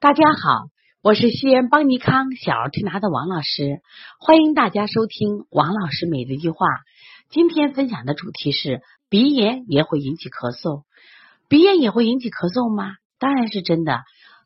[0.00, 0.70] 大家好，
[1.02, 3.82] 我是西安邦尼康小儿推拿的王老师，
[4.18, 6.66] 欢迎大家收听王老师每日一句话。
[7.28, 10.84] 今天分享的主题是鼻炎也会引起咳嗽，
[11.50, 12.94] 鼻炎也会引起咳嗽吗？
[13.18, 14.00] 当然是真的。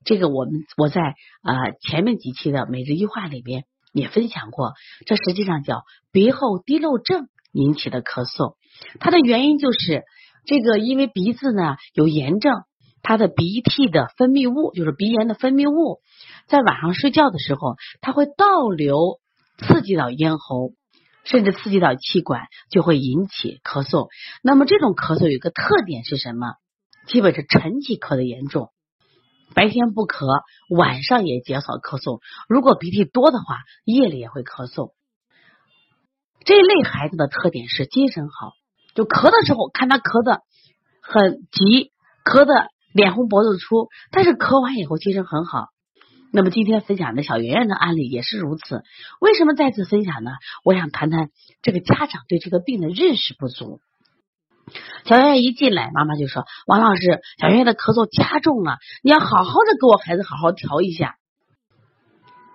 [0.04, 1.00] 这个我们我在
[1.44, 3.62] 呃前面几期的每日一句话里边
[3.92, 4.72] 也分享过，
[5.06, 8.56] 这实际上叫鼻后滴漏症引起的咳嗽，
[8.98, 10.02] 它的原因就是
[10.46, 12.64] 这个因为鼻子呢有炎症。
[13.04, 16.00] 他的鼻涕的分泌物，就是鼻炎的分泌物，
[16.46, 19.20] 在晚上睡觉的时候，它会倒流，
[19.58, 20.72] 刺激到咽喉，
[21.22, 24.08] 甚至刺激到气管，就会引起咳嗽。
[24.42, 26.54] 那么这种咳嗽有一个特点是什么？
[27.06, 28.70] 基本是晨起咳的严重，
[29.54, 30.24] 白天不咳，
[30.74, 32.20] 晚上也减少咳嗽。
[32.48, 34.92] 如果鼻涕多的话，夜里也会咳嗽。
[36.46, 38.52] 这类孩子的特点是精神好，
[38.94, 40.40] 就咳的时候看他咳的
[41.02, 41.92] 很急，
[42.24, 42.72] 咳的。
[42.94, 45.66] 脸红脖子粗，但是咳完以后精神很好。
[46.32, 48.82] 那么今天分享的小圆圆的案例也是如此。
[49.20, 50.30] 为什么再次分享呢？
[50.64, 53.80] 我想谈谈这个家长对这个病的认识不足。
[55.04, 61.16] 小圆圆一进来，妈妈就说：“王老师，小圆圆的咳嗽加重了，你要好好的给我孩子好好调一下。”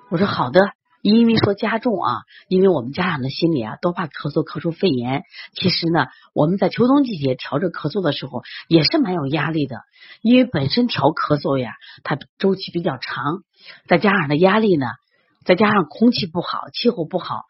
[0.09, 5.23] 我说：“好的。”因为说加重啊，因为我们家长的心里啊都怕咳嗽咳出肺炎。
[5.53, 9.77] 其实呢，我们在秋冬季节调着咳嗽的时候也是蛮有压力的，
[10.21, 11.71] 因为本身调咳嗽呀，
[12.03, 13.43] 它周期比较长，
[13.87, 14.87] 再加上的压力呢，
[15.45, 17.43] 再加上空气不好，气候不好，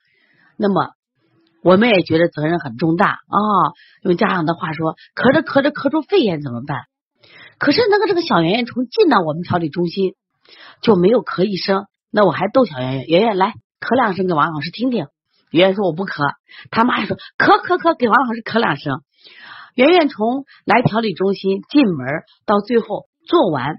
[0.56, 0.92] 那么
[1.64, 3.38] 我们也觉得责任很重大啊。
[4.04, 6.84] 用家长的话说，咳着咳着咳出肺炎怎么办？
[7.58, 10.14] 可是那个这个小圆圆从进到我们调理中心
[10.82, 11.88] 就没有咳一声。
[12.12, 15.08] 那我还逗小圆圆，圆圆来咳两声给王老师听听。
[15.52, 16.34] 圆圆说我不咳，
[16.72, 19.02] 他妈也说咳咳咳，给王老师咳两声。
[19.76, 22.08] 圆圆从来调理中心进门
[22.46, 23.76] 到最后做完，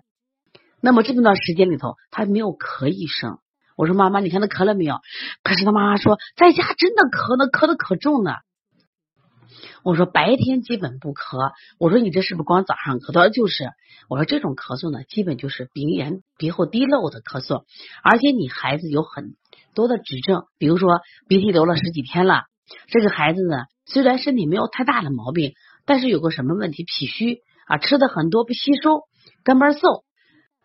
[0.81, 3.39] 那么这么段时间里头，他没有咳一声。
[3.77, 4.97] 我说妈妈，你看他咳了没有？
[5.42, 8.36] 可是他妈妈说在家真的咳，那咳的可重了。
[9.85, 13.13] 我说白天基本不咳，我说你这是不是光早上咳？
[13.13, 13.70] 他说就是。
[14.08, 17.64] 我说这种咳嗽呢，基本就是鼻炎、鼻后滴漏的咳嗽，
[18.02, 19.36] 而且你孩子有很
[19.74, 22.42] 多的指症，比如说鼻涕流了十几天了，
[22.89, 25.52] 这个孩子呢虽然身体没有太大的毛病，
[25.86, 26.83] 但是有个什么问题？
[26.83, 29.02] 脾虚啊，吃的很多不吸收，
[29.45, 29.79] 干巴瘦。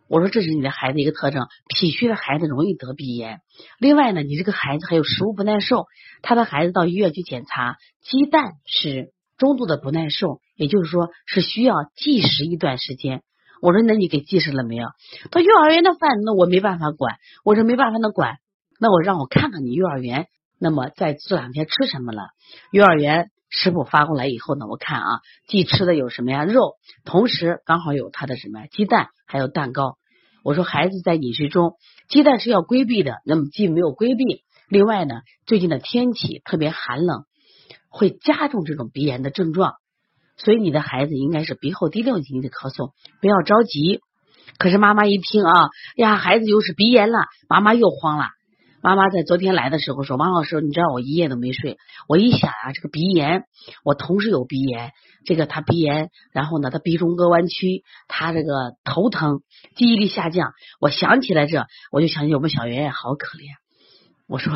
[0.08, 3.42] 我说这是你的孩子一个特征，脾虚的孩子容易得鼻炎。
[3.80, 5.86] 另外呢，你这个孩子还有食物不耐受，
[6.22, 13.24] 他的孩子到医院去检查，鸡蛋是中度的不耐受，也就是说是需要忌食一段时间。
[13.62, 14.88] 我说那你给忌食了没有？
[15.32, 17.16] 他幼儿园的饭那我没办法管。
[17.44, 18.38] 我说没办法能管，
[18.80, 20.28] 那我让我看看你幼儿园，
[20.60, 22.28] 那么在这两天吃什么了？
[22.72, 26.44] 幼儿园食谱发过来以后呢，我看啊，既吃的有什么呀？
[26.44, 29.10] 肉，同时刚好有他的什么呀鸡蛋。
[29.28, 29.98] 还有蛋糕，
[30.44, 31.74] 我说孩子在饮食中
[32.08, 35.16] 鸡蛋是要规避的，那么既没有规避，另外呢，
[35.48, 37.24] 最近的天气特别寒冷，
[37.90, 39.74] 会加重这种鼻炎的症状，
[40.38, 44.00] 所以你的孩子应该是鼻后滴漏引起的咳嗽，不要着急。
[44.60, 47.18] 可是妈妈一听啊，呀，孩子又是鼻炎了，
[47.50, 48.28] 妈妈又慌了。
[48.86, 51.80] 妈妈在昨天来的时候说：“王老师，你知道我一夜都没睡。
[52.08, 53.46] 我一想啊，这个鼻炎，
[53.84, 54.92] 我同事有鼻炎，
[55.26, 59.42] 这个他鼻炎，然后呢，他鼻中隔弯曲，他这个头疼，
[59.76, 60.54] 记忆力下降。
[60.80, 63.56] 我想起来这，我就想起我们小圆圆好可怜。
[64.28, 64.54] 我说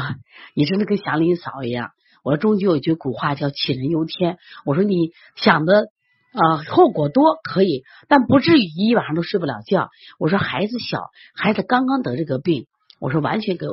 [0.54, 1.90] 你真的跟祥林嫂一样。
[2.24, 4.38] 我说终究有句古话叫杞人忧天。
[4.64, 5.88] 我说你想的
[6.34, 9.90] 啊，后果多可以，但不至于一晚上都睡不了觉。
[10.20, 12.68] 我说孩子小，孩子刚刚得这个病，
[13.00, 13.66] 我说完全给。”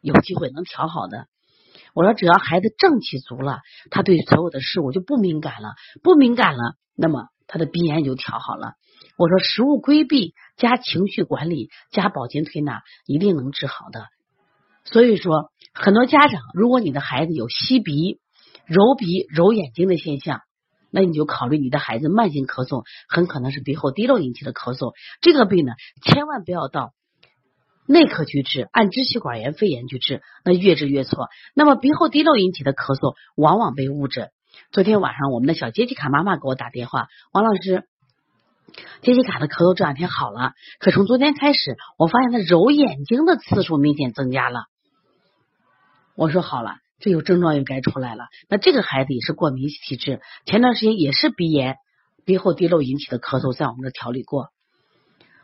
[0.00, 1.26] 有机会能调好的，
[1.94, 8.74] 我说只要孩子正气足了，他对所有的事物就不敏感了，不敏感了，那么他的鼻炎就调好了。
[9.16, 14.06] 我说食物规避加情绪管理加保健推拿一定能治好的。
[14.84, 18.20] 所以说，很多家长，如果你的孩子有吸鼻、
[18.66, 20.42] 揉鼻、揉眼睛的现象，
[20.90, 24.92] 那你就考虑你的孩子慢性咳嗽很可能是鼻后滴漏引起的咳嗽。
[25.20, 26.92] 这个病呢，千万不要到。
[27.86, 31.28] 内科去治，按支气管炎、肺炎去治，那越治越错。
[31.54, 34.30] 那么鼻后滴漏引起的咳嗽，往往被误诊。
[34.72, 37.84] 昨天晚上，我们的小杰西卡妈妈给我打电话，王老师，
[39.02, 44.64] 杰西卡的咳嗽这两天好了，可从昨天开始，我发现他揉眼睛的次数明显增加了。
[46.16, 48.24] 我说好了，这有症状又该出来了。
[48.48, 51.76] 那这个孩子也是过敏体质，前段时间也是鼻炎、
[52.24, 54.48] 鼻后滴漏引起的咳嗽，在我们这调理过。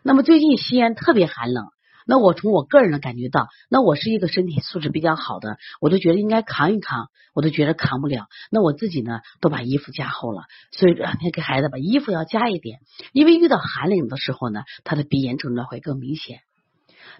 [0.02, 1.66] 那么最近西安特别寒冷。
[2.12, 8.26] 那我从我个人的感觉到，那我是一个身体素质比较好的，我都觉得应该扛一扛，我都觉得扛不了。
[8.50, 10.42] 那我自己呢，都把衣服加厚了，
[10.72, 12.80] 所以这两天给孩子把衣服要加一点，
[13.14, 16.40] 因为遇到寒冷的时候呢，他的鼻炎症状会更明显。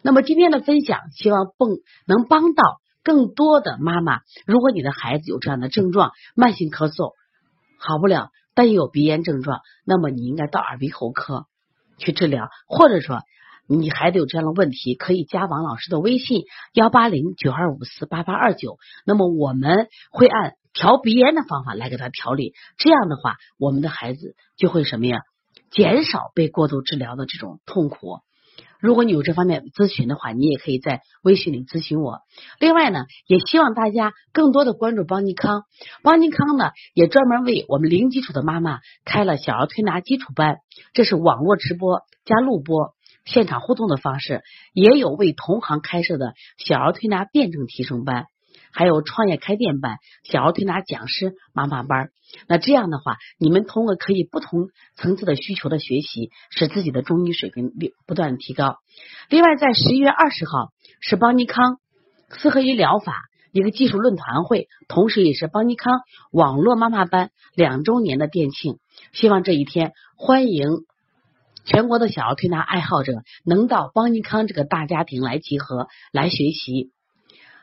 [0.03, 1.71] 那么今天的分享，希望帮
[2.07, 2.63] 能帮到
[3.03, 4.21] 更多的妈妈。
[4.45, 7.13] 如果你的孩子有这样的症状，慢性咳嗽
[7.79, 11.47] 好不了，但又有鼻炎症状，那么你应该到耳鼻喉科
[11.97, 13.23] 去治疗，或者说
[13.81, 18.79] 你孩子有这样的问题，可以加王老师的微信幺八零九二五四八八二九。
[19.07, 25.21] 那么我们会按调鼻炎的方法来给他调理，这样的话，我们的孩子就会什么呀？
[25.71, 28.21] 减少被过度治疗的这种痛苦。
[28.79, 32.19] 如果你有这方面咨询的话，你也可以在微信里咨询我。
[32.59, 35.63] 另外呢，也希望大家更多的关注邦尼康。
[36.03, 40.57] 邦尼康呢，也专门为我们零基础的妈妈开了小儿推拿基础班，
[40.95, 42.93] 这是网络直播加录播、
[43.25, 44.43] 现场互动的方式，
[44.73, 48.27] 也有为同行开设的小儿推拿辩证提升班。
[48.75, 52.09] 还有创业开店班、小儿推拿讲师妈妈班，
[52.49, 57.71] 那这样的话，你们通过可以不同层次的需求的学习，使自己的中医水平
[58.07, 58.79] 不断提高。
[59.29, 61.81] 另外，在十一月二十号是邦尼康
[62.31, 63.15] 四合一疗法
[63.53, 68.79] 一个技术论坛会，同时也是邦尼康网络妈妈班两周年的店庆。
[69.13, 70.69] 希望这一天，欢迎
[71.65, 76.93] 全国的小儿推拿爱好者能到邦尼康这个大家庭来集合来学习。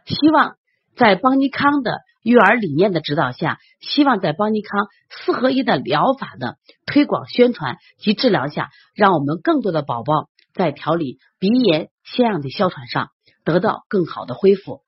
[0.05, 0.55] 希望。
[0.95, 13.11] 在邦尼康的育儿理念的指导下，希望在邦尼康四合一的疗法的推广宣传及治疗下，让我们更多的宝宝在调理鼻炎、腺样体哮喘上
[13.45, 14.81] 得到更好的恢复。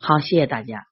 [0.00, 0.86] 好，谢谢大家。